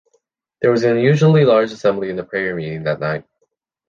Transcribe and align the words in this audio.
There 0.63 0.71
was 0.71 0.83
an 0.83 0.97
unusually 0.97 1.45
large 1.45 1.71
assembly 1.71 2.09
in 2.09 2.15
the 2.15 2.23
prayer 2.23 2.55
meeting 2.55 2.85
that 2.85 2.99
night. 2.99 3.23